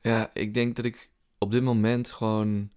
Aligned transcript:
Ja, 0.00 0.30
ik 0.34 0.54
denk 0.54 0.76
dat 0.76 0.84
ik 0.84 1.10
op 1.38 1.50
dit 1.50 1.62
moment 1.62 2.10
gewoon 2.10 2.70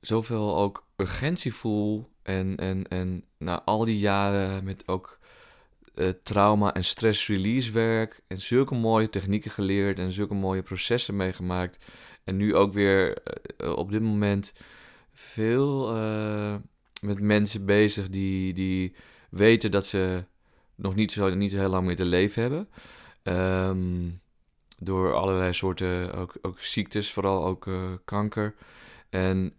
zoveel 0.00 0.56
ook 0.56 0.86
urgentie 0.96 1.54
voel. 1.54 2.10
En, 2.22 2.56
en, 2.56 2.88
en 2.88 3.24
na 3.38 3.62
al 3.62 3.84
die 3.84 3.98
jaren 3.98 4.64
met 4.64 4.88
ook 4.88 5.18
uh, 5.94 6.08
trauma- 6.22 6.74
en 6.74 6.84
stress-release 6.84 7.72
werk. 7.72 8.20
En 8.26 8.40
zulke 8.40 8.74
mooie 8.74 9.10
technieken 9.10 9.50
geleerd 9.50 9.98
en 9.98 10.12
zulke 10.12 10.34
mooie 10.34 10.62
processen 10.62 11.16
meegemaakt. 11.16 11.84
En 12.24 12.36
nu 12.36 12.54
ook 12.54 12.72
weer 12.72 13.22
uh, 13.60 13.72
op 13.72 13.90
dit 13.90 14.02
moment 14.02 14.52
veel 15.12 15.90
met 17.00 17.20
mensen 17.20 17.66
bezig 17.66 18.08
die, 18.08 18.52
die 18.54 18.94
weten 19.30 19.70
dat 19.70 19.86
ze 19.86 20.24
nog 20.74 20.94
niet 20.94 21.12
zo 21.12 21.34
niet 21.34 21.52
heel 21.52 21.68
lang 21.68 21.86
meer 21.86 21.96
te 21.96 22.04
leven 22.04 22.42
hebben. 22.42 22.68
Um, 23.22 24.20
door 24.84 25.14
allerlei 25.14 25.52
soorten 25.52 26.14
ook, 26.14 26.38
ook 26.42 26.60
ziektes, 26.60 27.12
vooral 27.12 27.44
ook 27.44 27.66
uh, 27.66 27.92
kanker. 28.04 28.54
En 29.10 29.54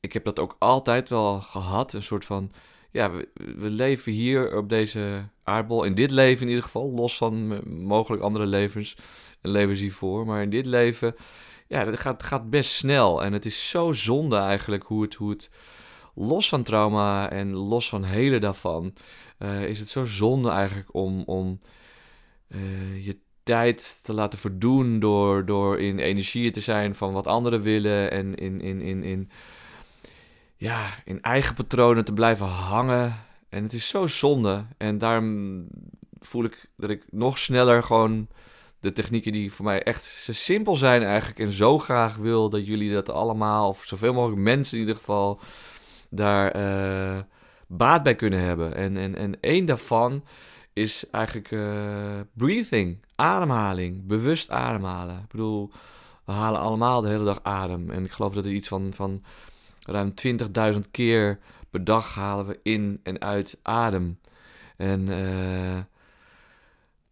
ik 0.00 0.12
heb 0.12 0.24
dat 0.24 0.38
ook 0.38 0.56
altijd 0.58 1.08
wel 1.08 1.40
gehad, 1.40 1.92
een 1.92 2.02
soort 2.02 2.24
van 2.24 2.52
ja, 2.90 3.10
we, 3.34 3.70
leven 3.70 4.12
hier 4.12 4.56
op 4.56 4.68
deze 4.68 5.28
aardbol, 5.42 5.84
in 5.84 5.94
dit 5.94 6.10
leven 6.10 6.42
in 6.42 6.48
ieder 6.48 6.64
geval, 6.64 6.90
los 6.90 7.16
van 7.16 7.60
mogelijk 7.84 8.22
andere 8.22 8.46
levens 8.46 8.96
en 9.40 9.50
levens 9.50 9.80
hiervoor. 9.80 10.26
Maar 10.26 10.42
in 10.42 10.50
dit 10.50 10.66
leven, 10.66 11.14
ja, 11.68 11.86
het 11.86 12.00
gaat, 12.00 12.22
gaat 12.22 12.50
best 12.50 12.70
snel. 12.70 13.22
En 13.22 13.32
het 13.32 13.46
is 13.46 13.70
zo 13.70 13.92
zonde 13.92 14.36
eigenlijk 14.36 14.84
hoe 14.84 15.02
het, 15.02 15.14
hoe 15.14 15.30
het 15.30 15.50
los 16.14 16.48
van 16.48 16.62
trauma 16.62 17.30
en 17.30 17.54
los 17.54 17.88
van 17.88 18.04
hele 18.04 18.38
daarvan, 18.38 18.94
uh, 19.38 19.64
is 19.64 19.78
het 19.78 19.88
zo 19.88 20.04
zonde 20.04 20.50
eigenlijk 20.50 20.94
om, 20.94 21.22
om 21.22 21.60
uh, 22.48 23.04
je 23.06 23.18
tijd 23.42 23.98
te 24.02 24.12
laten 24.12 24.38
verdoen 24.38 24.98
door, 24.98 25.46
door 25.46 25.78
in 25.78 25.98
energieën 25.98 26.52
te 26.52 26.60
zijn 26.60 26.94
van 26.94 27.12
wat 27.12 27.26
anderen 27.26 27.62
willen 27.62 28.10
en 28.10 28.34
in, 28.34 28.60
in, 28.60 28.80
in, 28.80 29.02
in 29.02 29.30
ja, 30.56 30.90
in 31.04 31.22
eigen 31.22 31.54
patronen 31.54 32.04
te 32.04 32.12
blijven 32.12 32.46
hangen. 32.46 33.16
En 33.48 33.62
het 33.62 33.72
is 33.72 33.88
zo 33.88 34.06
zonde. 34.06 34.64
En 34.76 34.98
daarom 34.98 35.66
voel 36.18 36.44
ik 36.44 36.68
dat 36.76 36.90
ik 36.90 37.04
nog 37.10 37.38
sneller 37.38 37.82
gewoon 37.82 38.28
de 38.80 38.92
technieken 38.92 39.32
die 39.32 39.52
voor 39.52 39.64
mij 39.64 39.82
echt 39.82 40.04
zo 40.04 40.32
simpel 40.32 40.76
zijn 40.76 41.02
eigenlijk. 41.02 41.38
En 41.38 41.52
zo 41.52 41.78
graag 41.78 42.16
wil 42.16 42.50
dat 42.50 42.66
jullie 42.66 42.92
dat 42.92 43.10
allemaal, 43.10 43.68
of 43.68 43.82
zoveel 43.84 44.12
mogelijk 44.12 44.40
mensen 44.40 44.74
in 44.74 44.80
ieder 44.80 44.96
geval, 44.96 45.40
daar 46.10 46.56
uh, 46.56 47.18
baat 47.66 48.02
bij 48.02 48.14
kunnen 48.14 48.40
hebben. 48.40 48.74
En, 48.74 48.96
en, 48.96 49.16
en 49.16 49.40
één 49.40 49.66
daarvan 49.66 50.24
is 50.78 51.10
eigenlijk 51.10 51.50
uh, 51.50 52.20
breathing, 52.32 52.98
ademhaling, 53.14 54.06
bewust 54.06 54.50
ademhalen. 54.50 55.18
Ik 55.18 55.28
bedoel, 55.28 55.70
we 56.24 56.32
halen 56.32 56.60
allemaal 56.60 57.00
de 57.00 57.08
hele 57.08 57.24
dag 57.24 57.40
adem. 57.42 57.90
En 57.90 58.04
ik 58.04 58.12
geloof 58.12 58.34
dat 58.34 58.44
er 58.44 58.50
iets 58.50 58.68
van, 58.68 58.92
van 58.94 59.24
ruim 59.80 60.12
20.000 60.72 60.78
keer 60.90 61.38
per 61.70 61.84
dag 61.84 62.14
halen 62.14 62.46
we 62.46 62.60
in 62.62 63.00
en 63.02 63.20
uit 63.20 63.58
adem. 63.62 64.18
En 64.76 65.08
uh, 65.08 65.78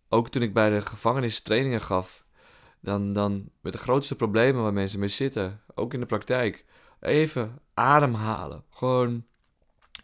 ook 0.09 0.29
toen 0.29 0.43
ik 0.43 0.53
bij 0.53 0.71
de 0.71 0.81
gevangenis 0.81 1.41
trainingen 1.41 1.81
gaf, 1.81 2.25
dan, 2.81 3.13
dan 3.13 3.49
met 3.61 3.73
de 3.73 3.79
grootste 3.79 4.17
problemen 4.17 4.63
waar 4.63 4.73
mensen 4.73 5.01
mee 5.01 5.09
zitten, 5.09 5.61
ook 5.75 5.95
in 5.95 6.01
de 6.01 6.07
praktijk, 6.07 6.65
even 7.01 7.59
ademhalen. 7.75 8.65
Gewoon 8.71 9.25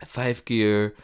vijf 0.07 0.43
keer 0.43 0.95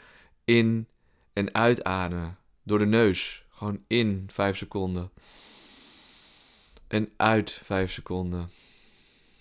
in 0.45 0.89
en 1.33 1.55
uitademen 1.55 2.38
door 2.69 2.78
de 2.78 2.86
neus. 2.86 3.47
Gewoon 3.50 3.84
in 3.86 4.24
vijf 4.33 4.56
seconden. 4.56 5.11
En 6.88 7.12
uit 7.16 7.61
vijf 7.62 7.92
seconden. 7.92 8.50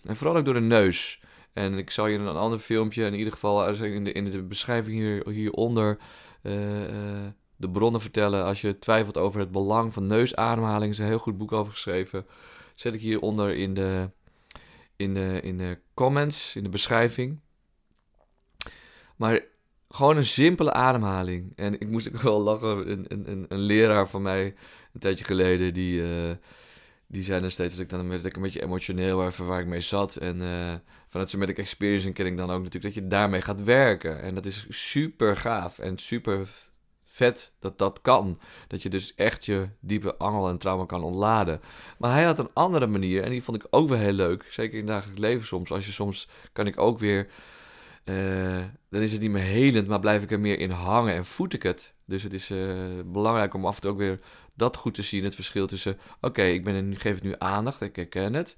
En 0.03 0.15
vooral 0.15 0.37
ook 0.37 0.45
door 0.45 0.53
de 0.53 0.59
neus. 0.59 1.21
En 1.53 1.77
ik 1.77 1.91
zal 1.91 2.07
je 2.07 2.17
een 2.17 2.27
ander 2.27 2.59
filmpje, 2.59 3.05
in 3.05 3.13
ieder 3.13 3.33
geval 3.33 3.67
in 3.69 4.03
de, 4.03 4.11
in 4.11 4.31
de 4.31 4.43
beschrijving 4.43 4.97
hier, 4.97 5.29
hieronder, 5.29 5.97
uh, 6.43 6.81
uh, 6.81 7.27
de 7.55 7.69
bronnen 7.69 8.01
vertellen. 8.01 8.43
Als 8.43 8.61
je 8.61 8.79
twijfelt 8.79 9.17
over 9.17 9.39
het 9.39 9.51
belang 9.51 9.93
van 9.93 10.07
neusademhaling, 10.07 10.91
is 10.91 10.99
een 10.99 11.05
heel 11.05 11.17
goed 11.17 11.37
boek 11.37 11.51
over 11.51 11.71
geschreven. 11.71 12.25
Zet 12.75 12.93
ik 12.93 13.01
hieronder 13.01 13.55
in 13.55 13.73
de, 13.73 14.09
in 14.95 15.13
de, 15.13 15.39
in 15.43 15.57
de 15.57 15.79
comments, 15.93 16.55
in 16.55 16.63
de 16.63 16.69
beschrijving. 16.69 17.39
Maar 19.15 19.41
gewoon 19.89 20.17
een 20.17 20.25
simpele 20.25 20.73
ademhaling. 20.73 21.53
En 21.55 21.73
ik 21.73 21.89
moest 21.89 22.07
ook 22.07 22.21
wel 22.21 22.41
lachen. 22.41 22.91
Een, 22.91 23.05
een, 23.07 23.45
een 23.47 23.59
leraar 23.59 24.07
van 24.07 24.21
mij, 24.21 24.45
een 24.93 24.99
tijdje 24.99 25.25
geleden, 25.25 25.73
die, 25.73 26.01
uh, 26.01 26.31
die 27.07 27.23
zei 27.23 27.41
dan 27.41 27.51
steeds 27.51 27.73
dat 27.73 27.83
ik 27.83 27.89
dan 27.89 28.11
een 28.11 28.41
beetje 28.41 28.63
emotioneel 28.63 29.25
even 29.25 29.45
waar 29.45 29.59
ik 29.59 29.67
mee 29.67 29.81
zat. 29.81 30.15
En 30.15 30.41
uh, 30.41 30.73
vanuit 31.07 31.29
Somatic 31.29 31.57
Experience 31.57 32.11
ken 32.11 32.25
ik 32.25 32.37
dan 32.37 32.49
ook 32.49 32.63
natuurlijk 32.63 32.93
dat 32.93 33.03
je 33.03 33.09
daarmee 33.09 33.41
gaat 33.41 33.63
werken. 33.63 34.21
En 34.21 34.35
dat 34.35 34.45
is 34.45 34.65
super 34.69 35.37
gaaf 35.37 35.79
en 35.79 35.97
super 35.97 36.49
vet 37.03 37.51
dat 37.59 37.77
dat 37.77 38.01
kan. 38.01 38.39
Dat 38.67 38.83
je 38.83 38.89
dus 38.89 39.15
echt 39.15 39.45
je 39.45 39.69
diepe 39.79 40.15
angel 40.15 40.49
en 40.49 40.57
trauma 40.57 40.85
kan 40.85 41.03
ontladen. 41.03 41.61
Maar 41.97 42.11
hij 42.11 42.23
had 42.23 42.39
een 42.39 42.53
andere 42.53 42.87
manier 42.87 43.23
en 43.23 43.31
die 43.31 43.43
vond 43.43 43.57
ik 43.57 43.67
ook 43.69 43.89
wel 43.89 43.97
heel 43.97 44.11
leuk. 44.11 44.45
Zeker 44.49 44.79
in 44.79 44.85
dagelijks 44.85 45.21
leven 45.21 45.47
soms. 45.47 45.71
Als 45.71 45.85
je 45.85 45.91
soms 45.91 46.29
kan 46.53 46.67
ik 46.67 46.79
ook 46.79 46.99
weer... 46.99 47.27
Uh, 48.09 48.63
dan 48.89 49.01
is 49.01 49.11
het 49.11 49.21
niet 49.21 49.31
meer 49.31 49.43
helend, 49.43 49.87
maar 49.87 49.99
blijf 49.99 50.23
ik 50.23 50.31
er 50.31 50.39
meer 50.39 50.59
in 50.59 50.69
hangen 50.69 51.13
en 51.13 51.25
voed 51.25 51.53
ik 51.53 51.63
het. 51.63 51.93
Dus 52.05 52.23
het 52.23 52.33
is 52.33 52.51
uh, 52.51 52.75
belangrijk 53.05 53.53
om 53.53 53.65
af 53.65 53.75
en 53.75 53.81
toe 53.81 53.91
ook 53.91 53.97
weer 53.97 54.19
dat 54.53 54.77
goed 54.77 54.93
te 54.93 55.01
zien. 55.01 55.23
Het 55.23 55.35
verschil 55.35 55.67
tussen, 55.67 55.99
oké, 56.21 56.43
ik 56.43 56.63
ben 56.63 56.75
er, 56.75 56.99
geef 56.99 57.15
het 57.15 57.23
nu 57.23 57.35
aandacht, 57.37 57.81
ik 57.81 57.95
herken 57.95 58.33
het. 58.33 58.57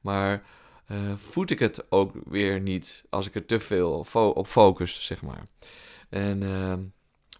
Maar 0.00 0.42
uh, 0.88 1.16
voed 1.16 1.50
ik 1.50 1.58
het 1.58 1.90
ook 1.90 2.12
weer 2.24 2.60
niet 2.60 3.04
als 3.10 3.26
ik 3.26 3.34
er 3.34 3.46
te 3.46 3.58
veel 3.58 4.06
op 4.12 4.46
focus, 4.46 5.04
zeg 5.04 5.22
maar. 5.22 5.46
En, 6.08 6.42
uh, 6.42 6.74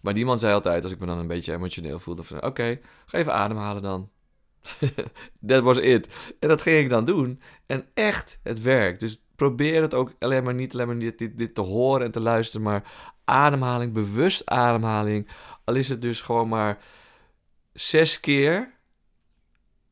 maar 0.01 0.13
die 0.13 0.25
man 0.25 0.39
zei 0.39 0.53
altijd, 0.53 0.83
als 0.83 0.91
ik 0.91 0.99
me 0.99 1.05
dan 1.05 1.17
een 1.17 1.27
beetje 1.27 1.53
emotioneel 1.53 1.99
voelde, 1.99 2.23
van 2.23 2.43
oké, 2.43 2.79
ga 3.05 3.17
even 3.17 3.33
ademhalen 3.33 3.81
dan. 3.81 4.09
That 5.47 5.63
was 5.63 5.77
it. 5.77 6.35
En 6.39 6.47
dat 6.47 6.61
ging 6.61 6.77
ik 6.77 6.89
dan 6.89 7.05
doen. 7.05 7.41
En 7.65 7.85
echt, 7.93 8.39
het 8.43 8.61
werkt. 8.61 8.99
Dus 8.99 9.23
probeer 9.47 9.81
het 9.81 9.93
ook 9.93 10.13
alleen 10.19 10.43
maar 10.43 10.53
niet 10.53 10.73
alleen 10.73 10.87
maar 10.87 10.99
dit, 10.99 11.37
dit, 11.37 11.55
te 11.55 11.61
horen 11.61 12.05
en 12.05 12.11
te 12.11 12.19
luisteren, 12.19 12.65
maar 12.65 12.91
ademhaling, 13.25 13.93
bewust 13.93 14.45
ademhaling. 14.45 15.27
Al 15.63 15.75
is 15.75 15.89
het 15.89 16.01
dus 16.01 16.21
gewoon 16.21 16.47
maar 16.47 16.79
zes 17.73 18.19
keer, 18.19 18.73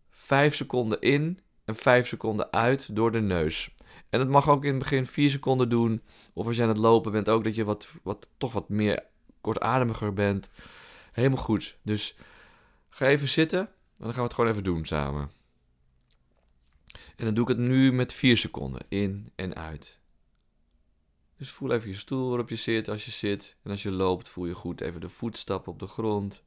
vijf 0.10 0.56
seconden 0.56 1.02
in 1.02 1.40
en 1.66 1.76
5 1.76 2.08
seconden 2.08 2.52
uit 2.52 2.96
door 2.96 3.12
de 3.12 3.22
neus. 3.22 3.76
En 4.10 4.20
het 4.20 4.30
mag 4.30 4.50
ook 4.50 4.64
in 4.64 4.70
het 4.70 4.80
begin 4.80 5.06
4 5.06 5.30
seconden 5.30 5.70
doen. 5.70 6.02
Of 6.34 6.48
als 6.48 6.56
je 6.56 6.62
aan 6.62 6.68
het 6.68 6.78
lopen 6.78 7.12
bent 7.12 7.30
ook 7.30 7.44
dat 7.44 7.56
je 7.56 7.64
wat, 7.64 7.88
wat, 8.04 8.28
toch 8.38 8.54
wat 8.54 8.70
meer 8.70 9.04
kortademiger 9.42 10.14
bent. 10.14 10.50
Helemaal 11.12 11.44
goed. 11.44 11.78
Dus 11.82 12.16
ga 12.90 13.06
even 13.06 13.28
zitten 13.28 13.60
en 13.60 13.68
dan 13.98 14.08
gaan 14.08 14.16
we 14.16 14.24
het 14.24 14.34
gewoon 14.34 14.50
even 14.50 14.64
doen 14.64 14.86
samen. 14.86 15.39
En 17.20 17.26
dan 17.26 17.34
doe 17.34 17.44
ik 17.44 17.58
het 17.58 17.68
nu 17.68 17.92
met 17.92 18.14
4 18.14 18.38
seconden 18.38 18.86
in 18.90 19.32
en 19.36 19.56
uit. 19.56 20.00
Dus 21.38 21.50
voel 21.50 21.72
even 21.72 21.90
je 21.90 21.96
stoel 21.96 22.28
waarop 22.28 22.50
je 22.50 22.56
zit 22.56 22.88
als 22.88 23.06
je 23.06 23.12
zit. 23.12 23.58
En 23.64 23.72
als 23.72 23.84
je 23.84 23.92
loopt 23.92 24.30
voel 24.30 24.46
je 24.46 24.54
goed 24.54 24.82
even 24.82 25.02
de 25.02 25.10
voetstappen 25.10 25.72
op 25.72 25.80
de 25.80 25.88
grond. 25.88 26.44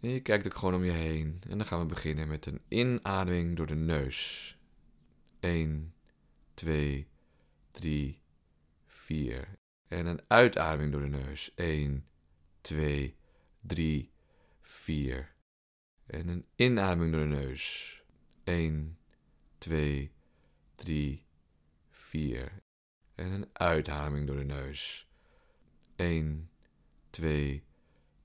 En 0.00 0.10
je 0.10 0.20
kijkt 0.20 0.46
ook 0.46 0.54
gewoon 0.54 0.74
om 0.74 0.84
je 0.84 0.90
heen. 0.90 1.40
En 1.48 1.58
dan 1.58 1.66
gaan 1.66 1.80
we 1.80 1.86
beginnen 1.86 2.28
met 2.28 2.46
een 2.46 2.60
inademing 2.68 3.56
door 3.56 3.66
de 3.66 3.74
neus. 3.74 4.56
1, 5.40 5.94
2, 6.54 7.08
3, 7.70 8.20
4. 8.86 9.58
En 9.88 10.06
een 10.06 10.20
uitademing 10.26 10.92
door 10.92 11.00
de 11.00 11.08
neus. 11.08 11.52
1, 11.54 12.06
2, 12.60 13.16
3, 13.60 14.12
4. 14.60 15.34
En 16.06 16.28
een 16.28 16.46
inademing 16.56 17.12
door 17.12 17.20
de 17.20 17.34
neus. 17.36 17.96
1, 18.48 18.98
2, 19.58 20.10
3, 20.76 21.26
4. 21.90 22.62
En 23.14 23.32
een 23.32 23.48
uitademing 23.52 24.26
door 24.26 24.36
de 24.36 24.44
neus. 24.44 25.08
1, 25.96 26.50
2, 27.10 27.64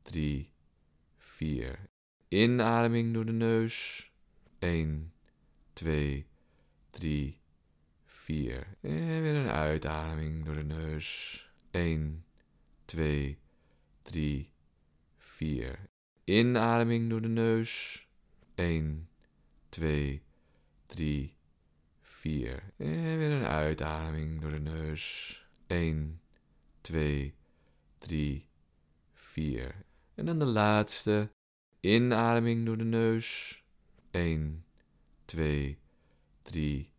3, 0.02 0.54
4. 1.18 1.90
Inademing 2.28 3.14
door 3.14 3.26
de 3.26 3.32
neus. 3.32 4.12
1, 4.60 5.14
2, 5.74 6.28
3, 6.90 7.40
4. 8.06 8.78
En 8.82 9.22
weer 9.22 9.36
een 9.36 9.50
uitademing 9.50 10.46
door 10.46 10.56
de 10.56 10.64
neus. 10.64 11.40
1, 11.72 12.26
2, 12.86 13.40
3, 14.02 14.54
4. 15.18 15.90
Inademing 16.24 17.10
door 17.10 17.22
de 17.22 17.28
neus. 17.28 18.08
1, 18.56 19.08
2, 19.74 20.24
3, 20.86 21.36
4. 22.02 22.74
En 22.78 23.18
weer 23.18 23.32
een 23.32 23.46
uitademing 23.46 24.42
door 24.42 24.52
de 24.52 24.60
neus. 24.60 25.46
1, 25.68 26.22
2, 26.82 27.36
3, 27.98 28.48
4. 29.14 29.86
En 30.16 30.26
dan 30.26 30.40
de 30.40 30.46
laatste. 30.46 31.32
Inademing 31.80 32.66
door 32.66 32.78
de 32.78 32.84
neus. 32.84 33.64
1, 34.12 34.66
2, 35.26 35.80
3, 36.42 36.92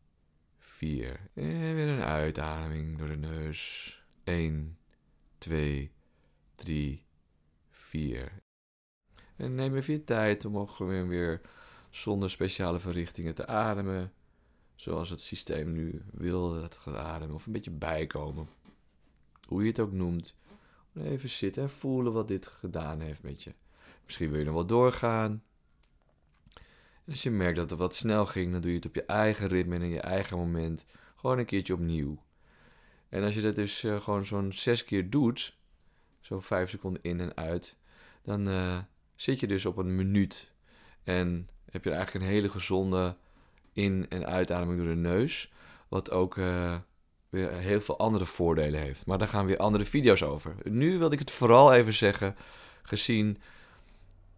4. 0.58 1.20
En 1.34 1.74
weer 1.74 1.88
een 1.88 2.02
uitademing 2.02 2.98
door 2.98 3.08
de 3.08 3.16
neus. 3.16 4.02
1, 4.24 4.78
2, 5.38 5.92
3, 6.54 7.06
4. 7.70 8.32
En 9.36 9.54
neem 9.54 9.76
even 9.76 9.92
je 9.92 10.04
tijd 10.04 10.44
om 10.44 10.58
ook 10.58 10.70
gewoon 10.70 11.08
weer 11.08 11.40
zonder 11.96 12.30
speciale 12.30 12.78
verrichtingen 12.78 13.34
te 13.34 13.46
ademen. 13.46 14.12
Zoals 14.74 15.10
het 15.10 15.20
systeem 15.20 15.72
nu 15.72 16.02
wil 16.12 16.52
dat 16.52 16.62
het 16.62 16.74
gaat 16.74 16.94
ademen. 16.96 17.34
Of 17.34 17.46
een 17.46 17.52
beetje 17.52 17.70
bijkomen. 17.70 18.48
Hoe 19.46 19.62
je 19.62 19.68
het 19.68 19.80
ook 19.80 19.92
noemt. 19.92 20.36
Even 20.94 21.30
zitten 21.30 21.62
en 21.62 21.70
voelen 21.70 22.12
wat 22.12 22.28
dit 22.28 22.46
gedaan 22.46 23.00
heeft 23.00 23.22
met 23.22 23.42
je. 23.42 23.54
Misschien 24.04 24.30
wil 24.30 24.38
je 24.38 24.44
nog 24.44 24.54
wat 24.54 24.68
doorgaan. 24.68 25.42
En 27.04 27.12
als 27.12 27.22
je 27.22 27.30
merkt 27.30 27.56
dat 27.56 27.70
het 27.70 27.78
wat 27.78 27.94
snel 27.94 28.26
ging, 28.26 28.52
dan 28.52 28.60
doe 28.60 28.70
je 28.70 28.76
het 28.76 28.86
op 28.86 28.94
je 28.94 29.04
eigen 29.04 29.48
ritme 29.48 29.74
en 29.74 29.82
in 29.82 29.90
je 29.90 30.00
eigen 30.00 30.36
moment. 30.36 30.84
Gewoon 31.16 31.38
een 31.38 31.46
keertje 31.46 31.74
opnieuw. 31.74 32.22
En 33.08 33.22
als 33.22 33.34
je 33.34 33.40
dat 33.40 33.54
dus 33.54 33.82
uh, 33.82 34.00
gewoon 34.00 34.24
zo'n 34.24 34.52
zes 34.52 34.84
keer 34.84 35.10
doet, 35.10 35.56
zo 36.20 36.40
vijf 36.40 36.70
seconden 36.70 37.02
in 37.02 37.20
en 37.20 37.36
uit, 37.36 37.76
dan 38.22 38.48
uh, 38.48 38.78
zit 39.14 39.40
je 39.40 39.46
dus 39.46 39.66
op 39.66 39.76
een 39.76 39.94
minuut. 39.94 40.52
En 41.02 41.48
heb 41.74 41.84
je 41.84 41.90
eigenlijk 41.90 42.24
een 42.24 42.30
hele 42.30 42.48
gezonde 42.48 43.16
in- 43.72 44.06
en 44.08 44.26
uitademing 44.26 44.78
door 44.78 44.88
de 44.88 44.94
neus. 44.94 45.52
Wat 45.88 46.10
ook 46.10 46.36
uh, 46.36 46.74
weer 47.28 47.52
heel 47.52 47.80
veel 47.80 47.98
andere 47.98 48.26
voordelen 48.26 48.80
heeft. 48.80 49.06
Maar 49.06 49.18
daar 49.18 49.28
gaan 49.28 49.46
weer 49.46 49.56
andere 49.56 49.84
video's 49.84 50.22
over. 50.22 50.54
Nu 50.62 50.98
wil 50.98 51.12
ik 51.12 51.18
het 51.18 51.30
vooral 51.30 51.72
even 51.72 51.92
zeggen, 51.92 52.36
gezien 52.82 53.38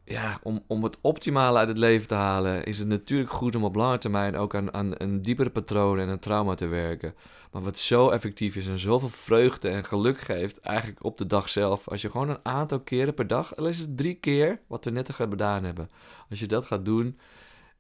ja, 0.09 0.41
om, 0.43 0.63
om 0.67 0.85
het 0.85 0.97
optimale 1.01 1.59
uit 1.59 1.69
het 1.69 1.79
leven 1.79 2.09
te 2.09 2.15
halen, 2.15 2.65
is 2.65 2.79
het 2.79 2.89
natuurlijk 2.89 3.31
goed 3.31 3.57
om 3.57 3.65
op 3.65 3.75
lange 3.75 3.99
termijn 3.99 4.37
ook 4.37 4.55
aan, 4.55 4.75
aan 4.75 4.93
een 4.97 5.23
diepere 5.23 5.51
patroon 5.51 5.99
en 5.99 6.09
een 6.09 6.19
trauma 6.19 6.55
te 6.55 6.67
werken. 6.67 7.15
Maar 7.53 7.63
wat 7.63 7.79
zo 7.79 8.11
effectief 8.11 8.57
is 8.57 8.67
en 8.67 8.79
zoveel 8.79 9.09
vreugde 9.09 9.69
en 9.69 9.85
geluk 9.85 10.19
geeft, 10.19 10.61
eigenlijk 10.61 11.05
op 11.05 11.19
de 11.19 11.27
dag 11.27 11.49
zelf, 11.49 11.89
als 11.89 12.03
je 12.03 12.11
gewoon 12.11 12.29
een 12.29 12.39
aantal 12.45 12.81
keren 12.81 13.15
per 13.15 13.27
dag, 13.27 13.57
al 13.57 13.67
is 13.67 13.79
het 13.79 13.97
drie 13.97 14.15
keer, 14.15 14.61
wat 14.67 14.85
we 14.85 14.91
net 14.91 15.15
gedaan 15.15 15.65
hebben, 15.65 15.91
als 16.31 16.41
je 16.41 16.47
dat 16.47 16.65
gaat 16.65 16.85
doen, 16.85 17.19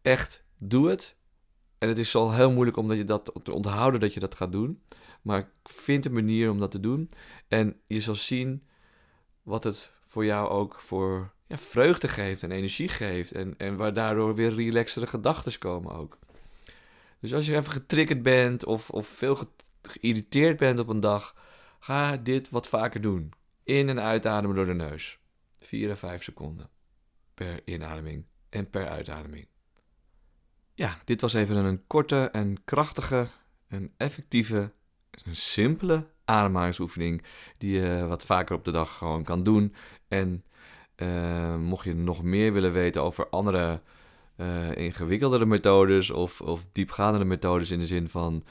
echt 0.03 0.45
doe 0.59 0.89
het. 0.89 1.17
En 1.79 1.89
het 1.89 1.99
is 1.99 2.15
al 2.15 2.33
heel 2.33 2.53
moeilijk 2.53 2.77
om 2.77 2.93
je 2.93 3.05
dat 3.05 3.33
te 3.43 3.53
onthouden 3.53 4.01
dat 4.01 4.15
je 4.15 4.21
dat 4.21 4.35
gaat 4.35 4.53
doen. 4.53 4.83
Maar 5.23 5.51
vind 5.65 6.05
een 6.05 6.13
manier 6.13 6.51
om 6.51 6.59
dat 6.59 6.71
te 6.71 6.81
doen. 6.81 7.11
En 7.49 7.81
je 7.87 8.01
zal 8.01 8.15
zien 8.15 8.63
wat 9.43 9.65
het 9.65 9.91
voor 10.07 10.25
jou 10.25 10.49
ook 10.49 10.81
voor 10.81 11.35
vreugde 11.49 12.09
geeft 12.09 12.43
en 12.43 12.51
energie 12.51 12.89
geeft. 12.89 13.33
En, 13.33 13.55
en 13.59 13.77
waar 13.77 14.35
weer 14.35 14.55
relaxtere 14.55 15.07
gedachten 15.07 15.59
komen 15.59 15.93
ook. 15.93 16.19
Dus 17.21 17.35
als 17.35 17.47
je 17.47 17.57
even 17.57 17.73
getriggerd 17.73 18.23
bent 18.23 18.65
of, 18.65 18.91
of 18.91 19.07
veel 19.07 19.39
geïrriteerd 19.83 20.57
bent 20.57 20.79
op 20.79 20.89
een 20.89 21.01
dag, 21.01 21.35
ga 21.79 22.17
dit 22.17 22.51
wat 22.51 22.67
vaker 22.67 23.01
doen. 23.01 23.33
In- 23.65 23.89
en 23.89 24.01
uitademen 24.01 24.57
door 24.57 24.67
de 24.67 24.75
neus. 24.75 25.19
4 25.61 25.91
à 25.91 25.97
5 25.97 26.23
seconden 26.23 26.71
per 27.35 27.61
inademing 27.65 28.25
en 28.49 28.71
per 28.71 28.89
uitademing. 28.89 29.47
Ja, 30.75 30.99
dit 31.05 31.21
was 31.21 31.35
even 31.35 31.57
een 31.57 31.87
korte 31.87 32.29
en 32.33 32.65
krachtige 32.65 33.29
en 33.69 33.93
effectieve, 33.97 34.73
een 35.25 35.37
simpele 35.37 36.07
ademhalingsoefening 36.25 37.23
die 37.59 37.81
je 37.81 38.07
wat 38.07 38.25
vaker 38.25 38.57
op 38.57 38.65
de 38.65 38.71
dag 38.71 38.97
gewoon 38.97 39.25
kan 39.25 39.43
doen. 39.43 39.75
En 40.09 40.45
uh, 40.97 41.57
mocht 41.57 41.85
je 41.85 41.95
nog 41.95 42.23
meer 42.23 42.53
willen 42.53 42.73
weten 42.73 43.03
over 43.03 43.29
andere 43.29 43.81
uh, 44.37 44.77
ingewikkeldere 44.77 45.47
methodes 45.47 46.11
of, 46.11 46.41
of 46.41 46.67
diepgaandere 46.73 47.25
methodes 47.25 47.71
in 47.71 47.79
de 47.79 47.87
zin 47.87 48.09
van 48.09 48.45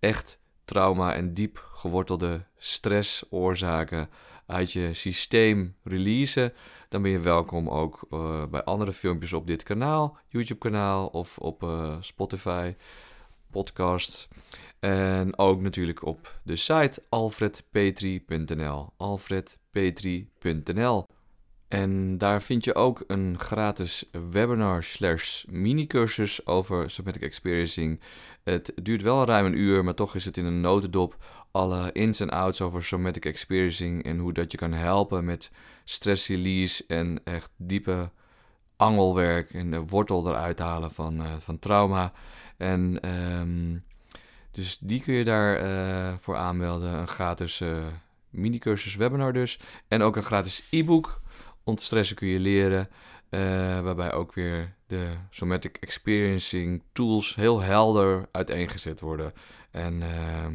echt 0.00 0.38
trauma 0.64 1.14
en 1.14 1.34
diep 1.34 1.68
gewortelde 1.74 2.44
stressoorzaken 2.56 4.08
uit 4.46 4.72
je 4.72 4.94
systeem 4.94 5.76
releasen, 5.82 6.52
dan 6.88 7.02
ben 7.02 7.10
je 7.10 7.20
welkom 7.20 7.68
ook 7.68 8.06
uh, 8.10 8.46
bij 8.46 8.64
andere 8.64 8.92
filmpjes 8.92 9.32
op 9.32 9.46
dit 9.46 9.62
kanaal, 9.62 10.18
YouTube-kanaal 10.28 11.06
of 11.06 11.38
op 11.38 11.66
Spotify, 12.00 12.74
podcasts. 13.50 14.28
En 14.80 15.38
ook 15.38 15.60
natuurlijk 15.60 16.04
op 16.04 16.38
de 16.42 16.56
site 16.56 17.02
alfredpetri.nl. 17.08 18.92
alfredpetri.nl. 18.96 21.06
En 21.72 22.18
daar 22.18 22.42
vind 22.42 22.64
je 22.64 22.74
ook 22.74 23.04
een 23.06 23.38
gratis 23.38 24.04
webinar 24.30 24.82
slash 24.82 25.44
mini-cursus 25.48 26.46
over 26.46 26.90
somatic 26.90 27.22
experiencing. 27.22 28.00
Het 28.44 28.72
duurt 28.82 29.02
wel 29.02 29.24
ruim 29.24 29.46
een 29.46 29.58
uur, 29.58 29.84
maar 29.84 29.94
toch 29.94 30.14
is 30.14 30.24
het 30.24 30.36
in 30.36 30.44
een 30.44 30.60
notendop 30.60 31.16
alle 31.50 31.92
ins 31.92 32.20
en 32.20 32.30
outs 32.30 32.60
over 32.60 32.84
somatic 32.84 33.24
experiencing 33.24 34.04
en 34.04 34.18
hoe 34.18 34.32
dat 34.32 34.52
je 34.52 34.58
kan 34.58 34.72
helpen 34.72 35.24
met 35.24 35.50
stress 35.84 36.28
release 36.28 36.84
en 36.86 37.20
echt 37.24 37.50
diepe 37.56 38.10
angelwerk 38.76 39.54
en 39.54 39.70
de 39.70 39.80
wortel 39.80 40.28
eruit 40.28 40.58
halen 40.58 40.90
van, 40.90 41.20
uh, 41.20 41.34
van 41.38 41.58
trauma. 41.58 42.12
En 42.56 43.08
um, 43.08 43.84
dus 44.50 44.78
die 44.80 45.00
kun 45.00 45.14
je 45.14 45.24
daar 45.24 45.64
uh, 45.64 46.14
voor 46.18 46.36
aanmelden. 46.36 46.92
Een 46.92 47.08
gratis 47.08 47.60
uh, 47.60 47.86
mini-cursus 48.30 48.96
webinar 48.96 49.32
dus. 49.32 49.58
En 49.88 50.02
ook 50.02 50.16
een 50.16 50.22
gratis 50.22 50.62
e-book 50.70 51.20
Ontstressen 51.64 52.16
kun 52.16 52.28
je 52.28 52.38
leren. 52.38 52.88
Uh, 53.30 53.40
waarbij 53.80 54.12
ook 54.12 54.34
weer 54.34 54.74
de 54.86 55.10
somatic 55.30 55.76
experiencing 55.76 56.82
tools 56.92 57.34
heel 57.34 57.60
helder 57.60 58.28
uiteengezet 58.32 59.00
worden. 59.00 59.32
En, 59.70 59.94
uh, 60.00 60.46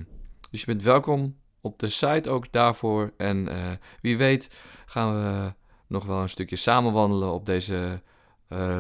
dus 0.52 0.60
je 0.60 0.66
bent 0.66 0.82
welkom 0.82 1.38
op 1.62 1.80
de 1.80 1.90
site 1.90 2.30
ook 2.30 2.52
daarvoor. 2.52 3.14
En 3.18 3.48
uh, 3.48 3.72
wie 4.02 4.18
weet 4.18 4.50
gaan 4.86 5.16
we 5.16 5.54
nog 5.88 6.06
wel 6.06 6.22
een 6.22 6.30
stukje 6.30 6.56
samen 6.56 6.94
wandelen 6.94 7.34
op 7.34 7.46
deze 7.46 8.02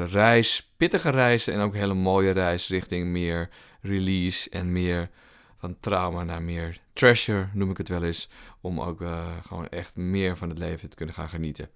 reis. 0.05 0.71
Pittige 0.77 1.09
reis 1.09 1.47
en 1.47 1.59
ook 1.59 1.73
hele 1.73 1.93
mooie 1.93 2.31
reis 2.31 2.67
richting 2.67 3.07
meer 3.07 3.49
release 3.81 4.49
en 4.49 4.71
meer 4.71 5.09
van 5.57 5.77
trauma 5.79 6.23
naar 6.23 6.41
meer 6.41 6.79
treasure, 6.93 7.47
noem 7.53 7.69
ik 7.69 7.77
het 7.77 7.89
wel 7.89 8.03
eens. 8.03 8.29
Om 8.61 8.81
ook 8.81 9.01
gewoon 9.47 9.69
echt 9.69 9.95
meer 9.95 10.37
van 10.37 10.49
het 10.49 10.57
leven 10.57 10.89
te 10.89 10.95
kunnen 10.95 11.15
gaan 11.15 11.29
genieten. 11.29 11.69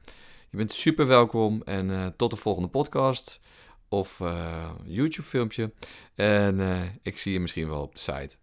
Je 0.52 0.58
bent 0.58 0.74
super 0.74 1.08
welkom 1.08 1.62
en 1.64 1.90
uh, 1.90 2.08
tot 2.08 2.32
de 2.32 2.38
volgende 2.38 2.68
podcast 2.68 3.40
of 3.90 4.20
uh, 4.20 4.72
YouTube 4.84 5.28
filmpje. 5.28 5.74
En 6.16 6.60
uh, 6.60 6.82
ik 7.02 7.18
zie 7.18 7.34
je 7.34 7.40
misschien 7.40 7.70
wel 7.70 7.82
op 7.82 7.94
de 7.94 8.00
site. 8.00 8.36